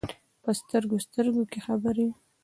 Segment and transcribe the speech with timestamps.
[0.43, 2.07] په سترګو، سترګو کې خبرې،